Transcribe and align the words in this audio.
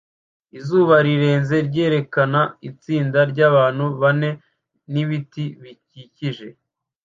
Izuba 0.57 0.95
rirenze 1.05 1.55
ryerekana 1.67 2.41
itsinda 2.69 3.19
ryabantu 3.31 3.85
bane 4.01 4.29
nibiti 4.91 5.43
bikikije 5.61 6.47